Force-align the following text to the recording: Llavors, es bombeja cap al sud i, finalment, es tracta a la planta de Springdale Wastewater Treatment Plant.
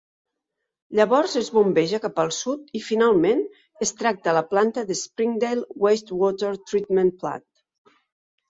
Llavors, 0.99 1.33
es 1.41 1.49
bombeja 1.57 1.99
cap 2.05 2.21
al 2.23 2.31
sud 2.37 2.73
i, 2.79 2.81
finalment, 2.87 3.43
es 3.87 3.93
tracta 4.01 4.33
a 4.33 4.35
la 4.39 4.43
planta 4.55 4.85
de 4.89 4.97
Springdale 5.03 5.69
Wastewater 5.87 6.51
Treatment 6.73 7.17
Plant. 7.25 7.47